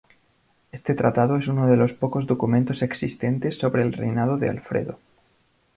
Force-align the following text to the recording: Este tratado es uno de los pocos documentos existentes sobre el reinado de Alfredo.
Este 0.71 0.95
tratado 0.95 1.37
es 1.37 1.47
uno 1.47 1.67
de 1.67 1.77
los 1.77 1.93
pocos 1.93 2.25
documentos 2.25 2.81
existentes 2.81 3.59
sobre 3.59 3.83
el 3.83 3.93
reinado 3.93 4.35
de 4.37 4.49
Alfredo. 4.49 4.97